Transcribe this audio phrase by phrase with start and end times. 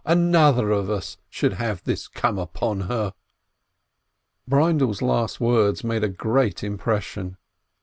[0.03, 3.13] another of us should have this come upon her!"
[4.49, 7.37] BreindePs last words made a great impression.